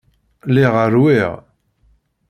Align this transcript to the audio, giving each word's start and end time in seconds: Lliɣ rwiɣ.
Lliɣ 0.47 0.73
rwiɣ. 0.93 1.31